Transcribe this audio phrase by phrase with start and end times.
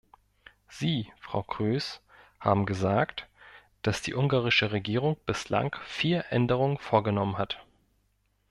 [0.67, 2.01] Sie, Frau Kroes,
[2.39, 3.27] haben gesagt,
[3.83, 7.63] dass die ungarische Regierung bislang vier Änderungen vorgenommen hat.